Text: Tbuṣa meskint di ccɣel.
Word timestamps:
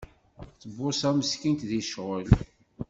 Tbuṣa 0.61 1.09
meskint 1.17 1.61
di 1.69 1.81
ccɣel. 1.87 2.27